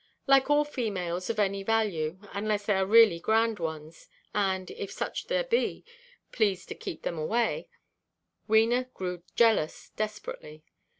[0.25, 5.43] Like all females of any value—unless they are really grand ones, and, if such there
[5.43, 5.85] be,
[6.31, 10.63] please to keep them away—Wena grew jealous desperately.